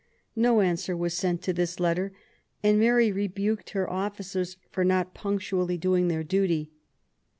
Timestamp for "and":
2.63-2.79